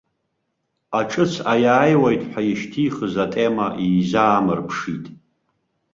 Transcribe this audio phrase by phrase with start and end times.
[0.99, 5.05] Аҿыц аиааиуеит ҳәа ишьҭихыз атема изаамырԥшит.